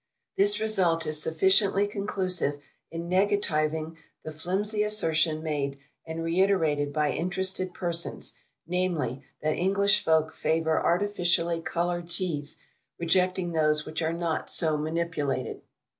[0.35, 2.59] This result is sufficiently conclusive
[2.89, 5.77] in negativing the flimsy assertion made
[6.07, 8.35] and reiterated by interested persons,
[8.65, 12.57] namely, that English folk favour artificially coloured Teas,
[12.97, 15.61] rejecting those which are not so manipulated.